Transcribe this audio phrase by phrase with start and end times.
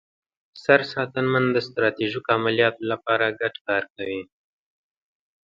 [0.63, 4.21] سرساتنمن د ستراتیژیکو عملیاتو لپاره ګډ کار کوي.